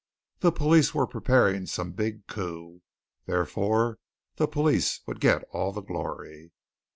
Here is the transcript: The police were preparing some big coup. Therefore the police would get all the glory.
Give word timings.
The 0.39 0.51
police 0.51 0.95
were 0.95 1.05
preparing 1.05 1.67
some 1.67 1.91
big 1.91 2.25
coup. 2.25 2.81
Therefore 3.27 3.99
the 4.37 4.47
police 4.47 5.01
would 5.05 5.19
get 5.19 5.43
all 5.51 5.71
the 5.71 5.83
glory. 5.83 6.51